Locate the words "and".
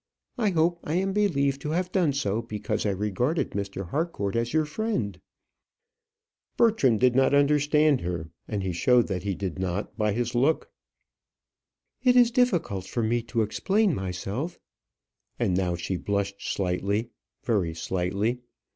8.47-8.63, 15.37-15.55